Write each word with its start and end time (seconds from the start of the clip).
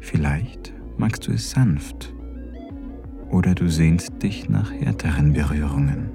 Vielleicht 0.00 0.72
magst 0.96 1.26
du 1.26 1.32
es 1.32 1.50
sanft 1.50 2.12
oder 3.30 3.54
du 3.54 3.68
sehnst 3.68 4.22
dich 4.22 4.48
nach 4.48 4.72
härteren 4.72 5.32
Berührungen. 5.32 6.10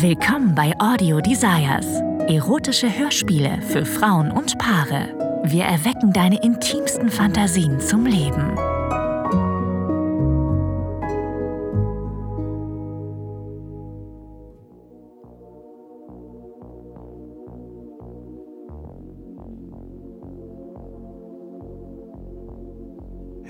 Willkommen 0.00 0.54
bei 0.54 0.72
Audio 0.78 1.20
Desires. 1.20 1.86
Erotische 2.28 2.96
Hörspiele 2.96 3.60
für 3.62 3.84
Frauen 3.84 4.30
und 4.30 4.58
Paare. 4.58 5.42
Wir 5.44 5.64
erwecken 5.64 6.12
deine 6.12 6.40
intimsten 6.42 7.08
Fantasien 7.08 7.80
zum 7.80 8.04
Leben. 8.06 8.54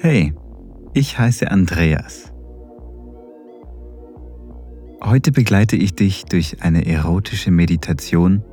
Hey, 0.01 0.33
ich 0.95 1.19
heiße 1.19 1.51
Andreas. 1.51 2.33
Heute 5.03 5.33
begleite 5.33 5.75
ich 5.75 5.97
dich 5.97 6.25
durch 6.25 6.63
eine 6.63 6.87
erotische 6.87 7.51
Meditation, 7.51 8.45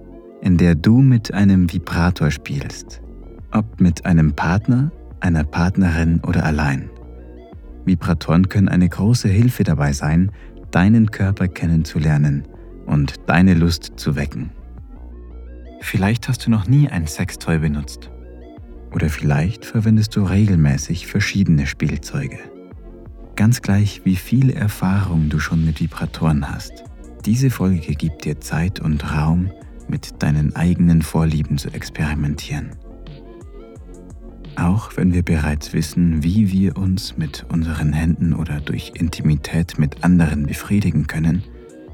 in 0.42 0.58
der 0.58 0.74
du 0.74 1.02
mit 1.02 1.36
einem 1.36 1.72
Vibrator 1.72 2.32
spielst, 2.32 3.04
ob 3.52 3.80
mit 3.80 4.08
einem 4.08 4.34
Partner, 4.34 4.92
einer 5.20 5.44
Partnerin 5.44 6.20
oder 6.26 6.44
allein. 6.44 6.90
Vibratoren 7.86 8.50
können 8.50 8.68
eine 8.68 8.90
große 8.90 9.30
Hilfe 9.30 9.64
dabei 9.64 9.94
sein, 9.94 10.32
deinen 10.72 11.12
Körper 11.12 11.48
kennenzulernen 11.48 12.48
und 12.88 13.18
deine 13.28 13.54
Lust 13.54 13.92
zu 13.98 14.16
wecken. 14.16 14.50
Vielleicht 15.82 16.28
hast 16.28 16.48
du 16.48 16.50
noch 16.50 16.68
nie 16.68 16.90
ein 16.90 17.06
Sextoy 17.06 17.60
benutzt 17.60 18.10
oder 18.96 19.10
vielleicht 19.10 19.66
verwendest 19.66 20.16
du 20.16 20.24
regelmäßig 20.24 21.06
verschiedene 21.06 21.68
Spielzeuge. 21.68 22.40
Ganz 23.36 23.62
gleich, 23.62 24.02
wie 24.06 24.16
viel 24.16 24.50
Erfahrung 24.50 25.28
du 25.28 25.38
schon 25.38 25.66
mit 25.66 25.82
Vibratoren 25.82 26.50
hast. 26.50 26.86
Diese 27.26 27.50
Folge 27.50 27.94
gibt 27.94 28.24
dir 28.24 28.40
Zeit 28.40 28.80
und 28.80 29.14
Raum, 29.14 29.52
mit 29.90 30.24
deinen 30.24 30.56
eigenen 30.56 31.02
Vorlieben 31.02 31.58
zu 31.58 31.68
experimentieren. 31.74 32.72
Auch 34.56 34.96
wenn 34.96 35.14
wir 35.14 35.24
bereits 35.24 35.74
wissen, 35.74 36.24
wie 36.24 36.52
wir 36.54 36.78
uns 36.78 37.18
mit 37.18 37.46
unseren 37.50 37.92
Händen 37.92 38.34
oder 38.34 38.62
durch 38.62 38.94
Intimität 38.96 39.78
mit 39.78 40.06
anderen 40.06 40.46
befriedigen 40.46 41.08
können, 41.08 41.44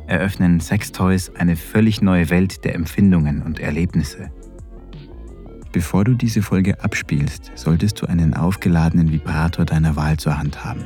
eröffnen 0.06 0.60
Sextoys 0.60 1.32
eine 1.36 1.56
völlig 1.56 2.04
neue 2.04 2.30
Welt 2.30 2.64
der 2.64 2.76
Empfindungen 2.76 3.42
und 3.42 3.60
Erlebnisse 3.60 4.30
Bevor 5.72 6.04
du 6.04 6.16
diese 6.16 6.42
Folge 6.42 6.84
abspielst, 6.84 7.52
solltest 7.56 8.02
du 8.02 8.06
einen 8.06 8.34
aufgeladenen 8.34 9.12
Vibrator 9.12 9.64
deiner 9.64 9.96
Wahl 9.96 10.18
zur 10.18 10.38
Hand 10.38 10.66
haben. 10.66 10.84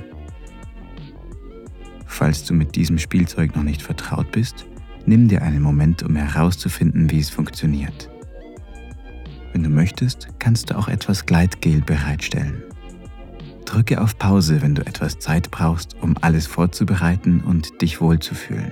Falls 2.06 2.44
du 2.46 2.54
mit 2.54 2.76
diesem 2.76 3.00
Spielzeug 3.00 3.56
noch 3.56 3.64
nicht 3.64 3.82
vertraut 3.82 4.32
bist, 4.32 4.66
nimm 5.06 5.28
dir 5.28 5.42
einen 5.42 5.62
Moment, 5.62 6.04
um 6.04 6.16
herauszufinden, 6.16 7.10
wie 7.10 7.20
es 7.20 7.30
funktioniert. 7.30 8.10
Wenn 9.54 9.64
du 9.64 9.70
möchtest, 9.70 10.28
kannst 10.38 10.70
du 10.70 10.78
auch 10.78 10.88
etwas 10.88 11.26
Gleitgel 11.26 11.82
bereitstellen. 11.82 12.62
Drücke 13.66 14.00
auf 14.00 14.18
Pause, 14.20 14.62
wenn 14.62 14.76
du 14.76 14.86
etwas 14.86 15.18
Zeit 15.18 15.50
brauchst, 15.50 15.96
um 16.02 16.16
alles 16.22 16.46
vorzubereiten 16.46 17.42
und 17.42 17.82
dich 17.82 18.02
wohlzufühlen. 18.02 18.72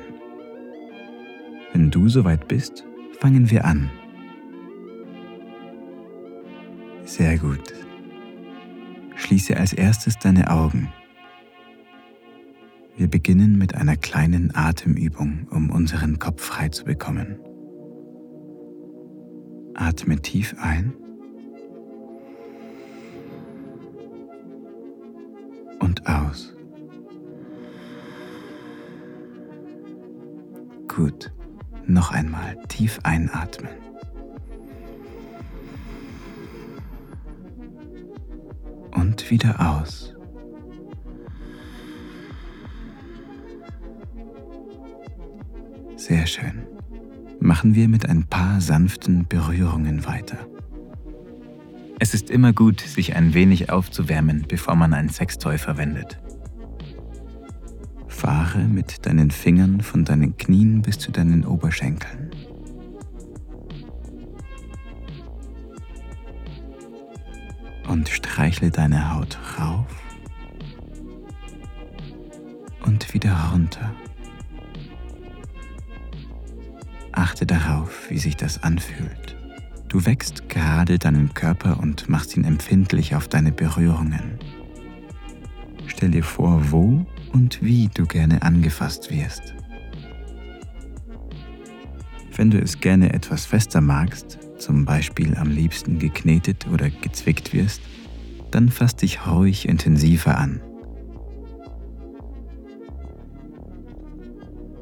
Wenn 1.74 1.90
du 1.90 2.08
soweit 2.08 2.48
bist, 2.48 2.84
fangen 3.20 3.50
wir 3.50 3.66
an. 3.66 3.90
Sehr 7.16 7.38
gut. 7.38 7.62
Schließe 9.16 9.56
als 9.56 9.72
erstes 9.72 10.18
deine 10.18 10.50
Augen. 10.50 10.92
Wir 12.98 13.08
beginnen 13.08 13.60
mit 13.60 13.76
einer 13.76 13.96
kleinen 13.98 14.56
Atemübung, 14.56 15.46
um 15.52 15.70
unseren 15.70 16.18
Kopf 16.18 16.44
frei 16.44 16.70
zu 16.70 16.86
bekommen. 16.86 17.38
Atme 19.76 20.20
tief 20.24 20.56
ein 20.60 20.92
und 25.78 26.08
aus. 26.08 26.56
Gut, 30.88 31.32
noch 31.86 32.10
einmal 32.12 32.58
tief 32.70 33.00
einatmen. 33.04 33.93
Wieder 39.30 39.60
aus. 39.60 40.14
Sehr 45.96 46.28
schön. 46.28 46.64
Machen 47.40 47.76
wir 47.76 47.88
mit 47.88 48.08
ein 48.10 48.26
paar 48.26 48.60
sanften 48.62 49.26
Berührungen 49.28 50.06
weiter. 50.06 50.38
Es 52.00 52.14
ist 52.14 52.30
immer 52.30 52.52
gut, 52.52 52.82
sich 52.82 53.16
ein 53.16 53.34
wenig 53.34 53.70
aufzuwärmen, 53.70 54.46
bevor 54.48 54.76
man 54.76 54.94
ein 54.94 55.10
Sextoy 55.10 55.58
verwendet. 55.58 56.20
Fahre 58.08 58.60
mit 58.60 59.06
deinen 59.06 59.32
Fingern 59.32 59.82
von 59.82 60.04
deinen 60.04 60.36
Knien 60.38 60.82
bis 60.82 60.98
zu 61.00 61.12
deinen 61.12 61.46
Oberschenkeln. 61.46 62.32
Und 67.88 68.10
streichle 68.10 68.72
deine 68.72 69.14
Haut 69.14 69.38
rauf 69.60 69.86
und 72.86 73.14
wieder 73.14 73.36
runter. 73.52 73.94
Achte 77.12 77.46
darauf, 77.46 78.10
wie 78.10 78.18
sich 78.18 78.36
das 78.36 78.64
anfühlt. 78.64 79.38
Du 79.88 80.06
wächst 80.06 80.50
gerade 80.50 80.98
deinen 80.98 81.34
Körper 81.34 81.80
und 81.80 82.10
machst 82.10 82.36
ihn 82.36 82.44
empfindlich 82.44 83.16
auf 83.16 83.28
deine 83.28 83.52
Berührungen. 83.52 84.40
Stell 85.86 86.12
dir 86.12 86.24
vor, 86.24 86.72
wo 86.72 87.06
und 87.32 87.62
wie 87.62 87.90
du 87.94 88.06
gerne 88.06 88.42
angefasst 88.42 89.12
wirst. 89.12 89.54
Wenn 92.36 92.50
du 92.50 92.60
es 92.60 92.80
gerne 92.80 93.14
etwas 93.14 93.46
fester 93.46 93.82
magst, 93.82 94.40
zum 94.64 94.86
Beispiel 94.86 95.36
am 95.36 95.50
liebsten 95.50 96.00
geknetet 96.00 96.68
oder 96.72 96.90
gezwickt 96.90 97.54
wirst, 97.54 97.82
dann 98.50 98.70
fass 98.70 98.96
dich 98.96 99.28
ruhig 99.28 99.68
intensiver 99.68 100.38
an. 100.38 100.62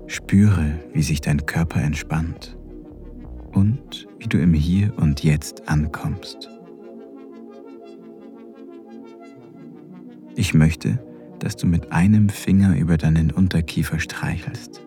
Spüre, 0.06 0.80
wie 0.94 1.02
sich 1.02 1.20
dein 1.20 1.48
Körper 1.48 1.82
entspannt 1.82 2.58
und 3.54 4.08
wie 4.20 4.28
du 4.28 4.38
im 4.38 4.54
Hier 4.54 4.94
und 4.98 5.24
Jetzt 5.24 5.68
ankommst. 5.68 6.48
Ich 10.36 10.54
möchte, 10.54 11.04
dass 11.40 11.56
du 11.56 11.66
mit 11.66 11.92
einem 11.92 12.30
Finger 12.30 12.78
über 12.78 12.98
deinen 12.98 13.32
Unterkiefer 13.32 14.00
streichelst. 14.00 14.82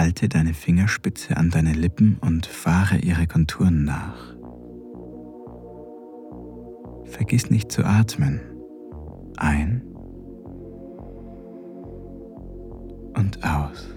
Halte 0.00 0.30
deine 0.30 0.54
Fingerspitze 0.54 1.36
an 1.36 1.50
deine 1.50 1.74
Lippen 1.74 2.16
und 2.22 2.46
fahre 2.46 2.96
ihre 2.96 3.26
Konturen 3.26 3.84
nach. 3.84 4.34
Vergiss 7.04 7.50
nicht 7.50 7.70
zu 7.70 7.84
atmen. 7.84 8.40
Ein 9.36 9.82
und 13.14 13.44
aus. 13.44 13.90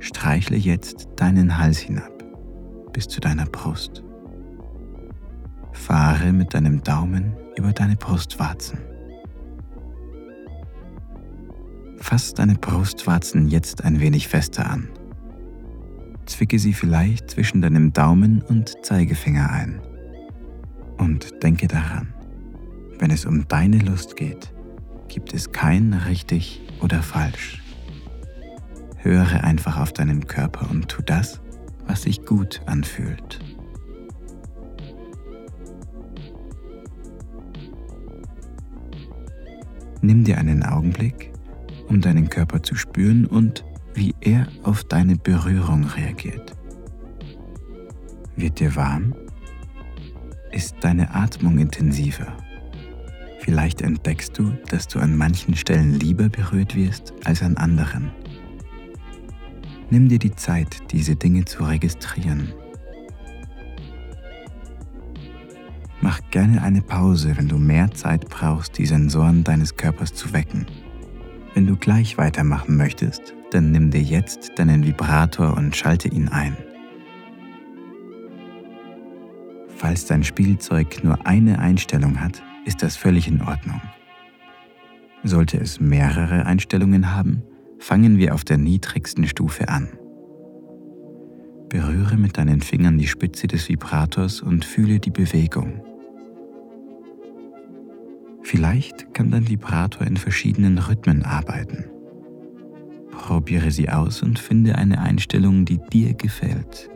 Streichle 0.00 0.56
jetzt 0.56 1.06
deinen 1.14 1.56
Hals 1.56 1.78
hinab 1.78 2.24
bis 2.92 3.06
zu 3.06 3.20
deiner 3.20 3.46
Brust. 3.46 4.02
Fahre 5.70 6.32
mit 6.32 6.52
deinem 6.52 6.82
Daumen 6.82 7.36
über 7.56 7.72
deine 7.72 7.94
Brustwarzen. 7.94 8.95
Fass 11.98 12.34
deine 12.34 12.54
Brustwarzen 12.54 13.48
jetzt 13.48 13.84
ein 13.84 14.00
wenig 14.00 14.28
fester 14.28 14.70
an. 14.70 14.88
Zwicke 16.26 16.58
sie 16.58 16.72
vielleicht 16.72 17.30
zwischen 17.30 17.62
deinem 17.62 17.92
Daumen 17.92 18.42
und 18.42 18.84
Zeigefinger 18.84 19.50
ein. 19.50 19.80
Und 20.98 21.42
denke 21.42 21.68
daran, 21.68 22.12
wenn 22.98 23.10
es 23.10 23.24
um 23.24 23.46
deine 23.48 23.78
Lust 23.78 24.16
geht, 24.16 24.52
gibt 25.08 25.34
es 25.34 25.52
kein 25.52 25.92
richtig 25.92 26.62
oder 26.80 27.02
falsch. 27.02 27.62
Höre 28.98 29.44
einfach 29.44 29.78
auf 29.78 29.92
deinen 29.92 30.26
Körper 30.26 30.70
und 30.70 30.88
tu 30.88 31.02
das, 31.02 31.40
was 31.86 32.02
sich 32.02 32.24
gut 32.24 32.60
anfühlt. 32.66 33.38
Nimm 40.02 40.24
dir 40.24 40.38
einen 40.38 40.62
Augenblick 40.62 41.32
um 41.88 42.00
deinen 42.00 42.28
Körper 42.28 42.62
zu 42.62 42.74
spüren 42.74 43.26
und 43.26 43.64
wie 43.94 44.14
er 44.20 44.46
auf 44.62 44.84
deine 44.84 45.16
Berührung 45.16 45.84
reagiert. 45.84 46.54
Wird 48.36 48.60
dir 48.60 48.76
warm? 48.76 49.14
Ist 50.52 50.76
deine 50.80 51.14
Atmung 51.14 51.58
intensiver? 51.58 52.36
Vielleicht 53.40 53.80
entdeckst 53.80 54.38
du, 54.38 54.52
dass 54.68 54.88
du 54.88 54.98
an 54.98 55.16
manchen 55.16 55.54
Stellen 55.54 55.94
lieber 55.94 56.28
berührt 56.28 56.74
wirst 56.74 57.14
als 57.24 57.42
an 57.42 57.56
anderen. 57.56 58.10
Nimm 59.88 60.08
dir 60.08 60.18
die 60.18 60.34
Zeit, 60.34 60.90
diese 60.90 61.14
Dinge 61.14 61.44
zu 61.44 61.62
registrieren. 61.62 62.52
Mach 66.00 66.20
gerne 66.30 66.62
eine 66.62 66.82
Pause, 66.82 67.36
wenn 67.36 67.48
du 67.48 67.56
mehr 67.56 67.90
Zeit 67.92 68.28
brauchst, 68.28 68.78
die 68.78 68.86
Sensoren 68.86 69.44
deines 69.44 69.76
Körpers 69.76 70.12
zu 70.12 70.32
wecken. 70.32 70.66
Wenn 71.56 71.66
du 71.66 71.74
gleich 71.74 72.18
weitermachen 72.18 72.76
möchtest, 72.76 73.32
dann 73.50 73.70
nimm 73.70 73.90
dir 73.90 74.02
jetzt 74.02 74.58
deinen 74.58 74.84
Vibrator 74.84 75.56
und 75.56 75.74
schalte 75.74 76.06
ihn 76.06 76.28
ein. 76.28 76.54
Falls 79.68 80.04
dein 80.04 80.22
Spielzeug 80.22 81.02
nur 81.02 81.26
eine 81.26 81.58
Einstellung 81.58 82.20
hat, 82.20 82.42
ist 82.66 82.82
das 82.82 82.96
völlig 82.96 83.26
in 83.26 83.40
Ordnung. 83.40 83.80
Sollte 85.24 85.56
es 85.56 85.80
mehrere 85.80 86.44
Einstellungen 86.44 87.14
haben, 87.14 87.42
fangen 87.78 88.18
wir 88.18 88.34
auf 88.34 88.44
der 88.44 88.58
niedrigsten 88.58 89.26
Stufe 89.26 89.70
an. 89.70 89.88
Berühre 91.70 92.18
mit 92.18 92.36
deinen 92.36 92.60
Fingern 92.60 92.98
die 92.98 93.08
Spitze 93.08 93.46
des 93.46 93.66
Vibrators 93.70 94.42
und 94.42 94.66
fühle 94.66 95.00
die 95.00 95.10
Bewegung. 95.10 95.80
Vielleicht 98.46 99.12
kann 99.12 99.32
dein 99.32 99.48
Vibrator 99.48 100.06
in 100.06 100.16
verschiedenen 100.16 100.78
Rhythmen 100.78 101.24
arbeiten. 101.24 101.86
Probiere 103.10 103.72
sie 103.72 103.88
aus 103.88 104.22
und 104.22 104.38
finde 104.38 104.76
eine 104.76 105.00
Einstellung, 105.00 105.64
die 105.64 105.80
dir 105.92 106.14
gefällt. 106.14 106.88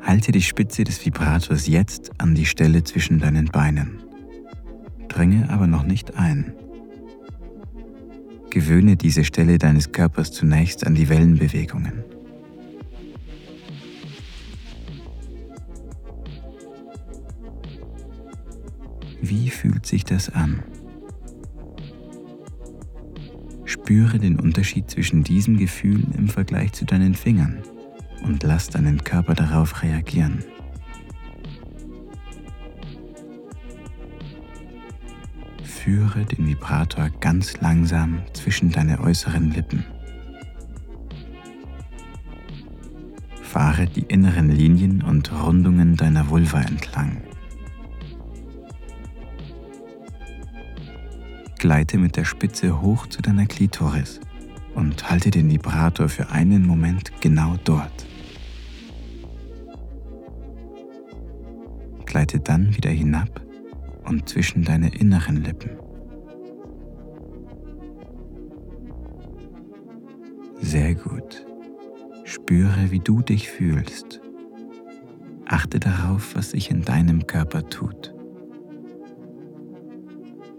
Halte 0.00 0.30
die 0.30 0.42
Spitze 0.42 0.84
des 0.84 1.04
Vibrators 1.04 1.66
jetzt 1.66 2.12
an 2.20 2.36
die 2.36 2.46
Stelle 2.46 2.84
zwischen 2.84 3.18
deinen 3.18 3.46
Beinen. 3.46 3.98
Dringe 5.08 5.50
aber 5.50 5.66
noch 5.66 5.84
nicht 5.84 6.16
ein. 6.16 6.52
Gewöhne 8.50 8.94
diese 8.96 9.24
Stelle 9.24 9.58
deines 9.58 9.90
Körpers 9.90 10.30
zunächst 10.30 10.86
an 10.86 10.94
die 10.94 11.08
Wellenbewegungen. 11.08 12.04
Wie 19.20 19.50
fühlt 19.50 19.86
sich 19.86 20.04
das 20.04 20.30
an? 20.30 20.62
Spüre 23.64 24.18
den 24.18 24.38
Unterschied 24.38 24.90
zwischen 24.90 25.24
diesem 25.24 25.56
Gefühl 25.56 26.04
im 26.16 26.28
Vergleich 26.28 26.72
zu 26.72 26.84
deinen 26.84 27.14
Fingern 27.14 27.58
und 28.22 28.42
lass 28.42 28.68
deinen 28.68 29.02
Körper 29.02 29.34
darauf 29.34 29.82
reagieren. 29.82 30.44
Führe 35.62 36.24
den 36.24 36.46
Vibrator 36.46 37.10
ganz 37.20 37.60
langsam 37.60 38.22
zwischen 38.32 38.70
deine 38.70 39.00
äußeren 39.00 39.52
Lippen. 39.52 39.84
Fahre 43.40 43.86
die 43.86 44.02
inneren 44.02 44.50
Linien 44.50 45.02
und 45.02 45.32
Rundungen 45.32 45.96
deiner 45.96 46.28
Vulva 46.28 46.60
entlang. 46.60 47.22
Gleite 51.66 51.98
mit 51.98 52.14
der 52.14 52.24
Spitze 52.24 52.80
hoch 52.80 53.08
zu 53.08 53.20
deiner 53.22 53.44
Klitoris 53.44 54.20
und 54.76 55.10
halte 55.10 55.32
den 55.32 55.50
Vibrator 55.50 56.08
für 56.08 56.30
einen 56.30 56.64
Moment 56.64 57.10
genau 57.20 57.56
dort. 57.64 58.06
Gleite 62.04 62.38
dann 62.38 62.76
wieder 62.76 62.90
hinab 62.90 63.40
und 64.04 64.28
zwischen 64.28 64.62
deine 64.62 64.94
inneren 64.94 65.42
Lippen. 65.42 65.70
Sehr 70.60 70.94
gut. 70.94 71.44
Spüre, 72.22 72.92
wie 72.92 73.00
du 73.00 73.22
dich 73.22 73.50
fühlst. 73.50 74.20
Achte 75.46 75.80
darauf, 75.80 76.36
was 76.36 76.52
sich 76.52 76.70
in 76.70 76.82
deinem 76.82 77.26
Körper 77.26 77.68
tut. 77.68 78.15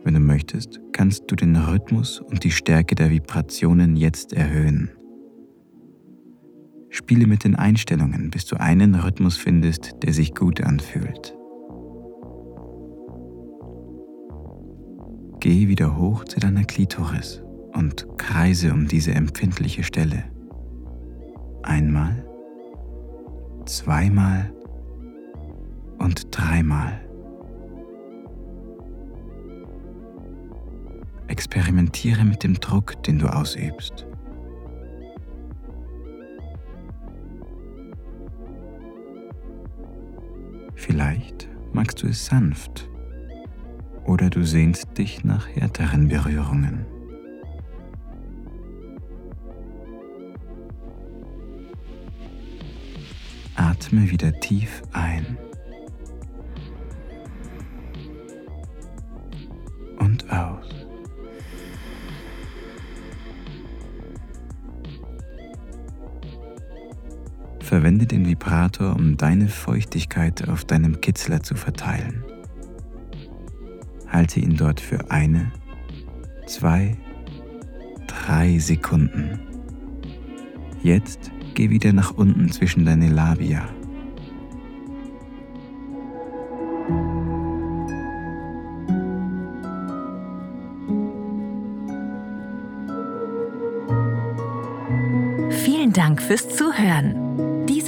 Wenn 0.08 0.14
du 0.14 0.22
möchtest, 0.22 0.80
kannst 0.94 1.26
du 1.28 1.36
den 1.36 1.58
Rhythmus 1.58 2.22
und 2.22 2.46
die 2.46 2.52
Stärke 2.52 2.96
der 2.96 3.10
Vibrationen 3.10 3.98
jetzt 3.98 4.32
erhöhen. 4.32 4.90
Spiele 6.90 7.28
mit 7.28 7.44
den 7.44 7.58
Einstellungen, 7.58 8.32
bis 8.32 8.46
du 8.46 8.58
einen 8.58 8.96
Rhythmus 8.96 9.36
findest, 9.36 9.96
der 10.04 10.14
sich 10.14 10.34
gut 10.34 10.62
anfühlt. 10.62 11.36
Geh 15.42 15.68
wieder 15.68 15.98
hoch 15.98 16.24
zu 16.24 16.40
deiner 16.40 16.64
Klitoris 16.64 17.44
und 17.74 18.08
kreise 18.18 18.72
um 18.72 18.88
diese 18.88 19.12
empfindliche 19.12 19.84
Stelle. 19.84 20.24
Einmal, 21.64 22.26
zweimal 23.66 24.54
und 25.98 26.28
dreimal. 26.32 27.07
Experimentiere 31.28 32.24
mit 32.24 32.44
dem 32.44 32.56
Druck, 32.56 33.02
den 33.04 33.20
du 33.20 33.28
ausübst. 33.28 34.06
Vielleicht 40.76 41.50
magst 41.74 42.02
du 42.02 42.08
es 42.08 42.26
sanft 42.26 42.90
oder 44.06 44.30
du 44.30 44.44
sehnst 44.44 44.98
dich 44.98 45.24
nach 45.24 45.48
härteren 45.48 46.08
Berührungen. 46.08 46.86
Atme 53.56 54.10
wieder 54.10 54.32
tief 54.40 54.82
ein 54.94 55.38
Verwende 67.68 68.06
den 68.06 68.26
Vibrator, 68.26 68.96
um 68.96 69.18
deine 69.18 69.50
Feuchtigkeit 69.50 70.48
auf 70.48 70.64
deinem 70.64 71.02
Kitzler 71.02 71.44
zu 71.44 71.56
verteilen. 71.56 72.24
Halte 74.08 74.40
ihn 74.40 74.56
dort 74.56 74.80
für 74.80 75.12
eine, 75.12 75.52
zwei, 76.46 76.96
drei 78.08 78.58
Sekunden. 78.58 79.42
Jetzt 80.82 81.30
geh 81.56 81.70
wieder 81.70 81.92
nach 81.92 82.12
unten 82.12 82.50
zwischen 82.54 82.86
deine 82.86 83.10
Labia. 83.10 83.68
Vielen 95.50 95.92
Dank 95.92 96.22
fürs 96.22 96.48
Zuhören. 96.48 97.27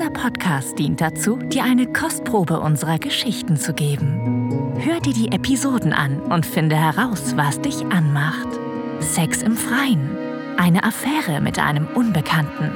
Dieser 0.10 0.24
Podcast 0.24 0.80
dient 0.80 1.02
dazu, 1.02 1.38
dir 1.38 1.64
eine 1.64 1.86
Kostprobe 1.86 2.60
unserer 2.60 2.98
Geschichten 2.98 3.58
zu 3.58 3.74
geben. 3.74 4.74
Hör 4.80 5.00
dir 5.00 5.14
die 5.14 5.32
Episoden 5.32 5.94
an 5.94 6.20
und 6.20 6.46
finde 6.46 6.76
heraus, 6.76 7.34
was 7.36 7.62
dich 7.62 7.86
anmacht. 7.88 8.48
Sex 9.00 9.44
im 9.44 9.56
Freien, 9.56 10.10
eine 10.58 10.84
Affäre 10.84 11.42
mit 11.42 11.60
einem 11.60 11.88
Unbekannten, 11.94 12.72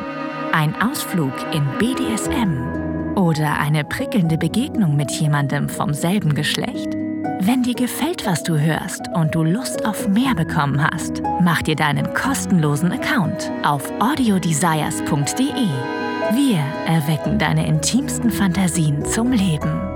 ein 0.51 0.75
Ausflug 0.81 1.33
in 1.53 1.65
BDSM 1.79 3.15
oder 3.15 3.59
eine 3.59 3.83
prickelnde 3.83 4.37
Begegnung 4.37 4.95
mit 4.95 5.11
jemandem 5.11 5.69
vom 5.69 5.93
selben 5.93 6.35
Geschlecht. 6.35 6.93
Wenn 7.39 7.63
dir 7.63 7.75
gefällt, 7.75 8.27
was 8.27 8.43
du 8.43 8.59
hörst 8.59 9.07
und 9.15 9.33
du 9.33 9.43
Lust 9.43 9.85
auf 9.85 10.07
mehr 10.07 10.35
bekommen 10.35 10.83
hast, 10.83 11.21
mach 11.41 11.61
dir 11.61 11.75
deinen 11.75 12.13
kostenlosen 12.13 12.91
Account 12.91 13.51
auf 13.63 13.91
audiodesires.de. 13.99 16.02
Wir 16.35 16.57
erwecken 16.87 17.37
deine 17.37 17.67
intimsten 17.67 18.31
Fantasien 18.31 19.05
zum 19.05 19.31
Leben. 19.31 19.92